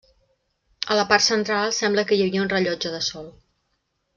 A 0.95 0.97
la 0.99 1.03
part 1.11 1.25
central 1.25 1.75
sembla 1.81 2.07
que 2.13 2.17
hi 2.19 2.25
havia 2.27 2.43
un 2.47 2.51
rellotge 2.55 2.95
de 2.95 3.07
sol. 3.13 3.33